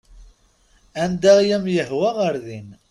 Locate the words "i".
1.41-1.47